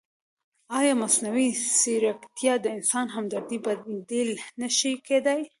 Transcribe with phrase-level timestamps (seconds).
[0.79, 1.49] ایا مصنوعي
[1.79, 5.41] ځیرکتیا د انساني همدردۍ بدیل نه شي کېدای؟